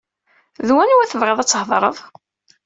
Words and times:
D 0.67 0.69
wanwa 0.75 1.09
tebɣiḍ 1.11 1.39
ad 1.39 1.49
thdreḍ? 1.49 1.97